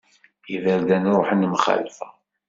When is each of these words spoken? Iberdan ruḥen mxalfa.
Iberdan 0.55 1.05
ruḥen 1.15 1.41
mxalfa. 1.53 2.07